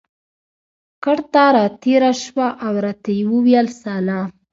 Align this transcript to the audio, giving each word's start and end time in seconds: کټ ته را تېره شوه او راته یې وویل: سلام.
کټ 1.03 1.17
ته 1.33 1.43
را 1.55 1.65
تېره 1.83 2.11
شوه 2.23 2.47
او 2.65 2.73
راته 2.85 3.11
یې 3.17 3.23
وویل: 3.31 3.67
سلام. 3.81 4.29